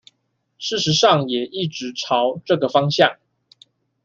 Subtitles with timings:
[0.57, 3.17] 事實上也一直朝這個方向